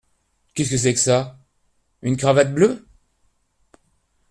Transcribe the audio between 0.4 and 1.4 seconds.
Qu’est-ce que c’est que ça?